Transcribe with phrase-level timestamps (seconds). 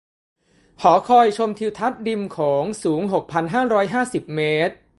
[0.81, 4.75] หอคอยชมทิวทัศน์ริมโขงสูง หกพันห้าร้อยห้าสิบ เมตร